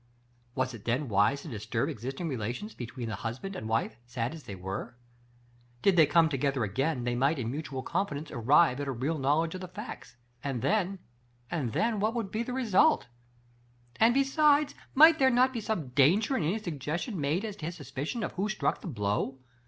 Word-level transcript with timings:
Was 0.55 0.73
it 0.73 0.85
then 0.85 1.09
wise 1.09 1.43
to 1.43 1.47
dis 1.47 1.67
turb 1.67 1.87
existing 1.87 2.27
relations 2.27 2.73
between 2.73 3.07
the 3.07 3.17
husband 3.17 3.55
and 3.55 3.69
wife, 3.69 3.97
sad 4.07 4.33
though 4.33 4.37
they 4.37 4.55
were? 4.55 4.95
Did 5.83 5.95
they 5.95 6.07
come 6.07 6.27
to 6.29 6.37
gether 6.37 6.63
again, 6.63 7.03
they 7.03 7.13
might 7.13 7.37
in 7.37 7.51
mutual 7.51 7.83
confidence 7.83 8.31
arrive 8.31 8.79
at 8.79 8.87
a 8.87 8.91
real 8.91 9.19
knowledge 9.19 9.53
of 9.53 9.61
the 9.61 9.67
facts, 9.67 10.15
and 10.43 10.63
then— 10.63 10.97
and 11.51 11.73
then, 11.73 11.99
what 11.99 12.15
would 12.15 12.31
be 12.31 12.41
the 12.41 12.51
result? 12.51 13.05
And 13.97 14.15
be 14.15 14.23
sides, 14.23 14.73
might 14.95 15.19
there 15.19 15.29
not 15.29 15.53
be 15.53 15.61
some 15.61 15.89
danger 15.89 16.35
in 16.35 16.41
any 16.41 16.57
suggestion 16.57 17.21
made 17.21 17.45
as 17.45 17.57
to 17.57 17.65
his 17.67 17.75
suspicion 17.75 18.23
of 18.23 18.31
who 18.31 18.49
struck 18.49 18.81
the 18.81 18.87
blow? 18.87 19.37